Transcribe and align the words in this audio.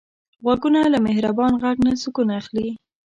غوږونه 0.43 0.79
له 0.93 0.99
مهربان 1.07 1.53
غږ 1.63 1.77
نه 1.85 1.91
سکون 2.01 2.29
اخلي 2.39 2.67